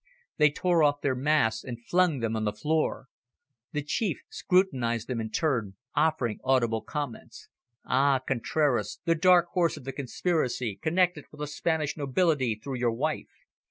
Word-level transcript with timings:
They 0.37 0.49
tore 0.49 0.81
off 0.81 1.01
their 1.01 1.13
masks 1.13 1.63
and 1.63 1.85
flung 1.85 2.21
them 2.21 2.35
on 2.35 2.43
the 2.43 2.51
floor. 2.53 3.05
The 3.71 3.83
chief 3.83 4.19
scrutinised 4.31 5.07
them 5.07 5.21
in 5.21 5.29
turn, 5.29 5.75
offering 5.95 6.39
audible 6.43 6.81
comments. 6.81 7.49
"Ah, 7.85 8.17
Contraras, 8.17 8.99
the 9.05 9.13
dark 9.13 9.49
horse 9.49 9.77
of 9.77 9.83
the 9.83 9.93
conspiracy, 9.93 10.79
connected 10.81 11.25
with 11.31 11.37
the 11.37 11.45
Spanish 11.45 11.95
nobility 11.97 12.55
through 12.63 12.79
your 12.79 12.93
wife. 12.93 13.29